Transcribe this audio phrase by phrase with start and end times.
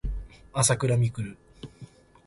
[0.51, 1.37] あさくらみくる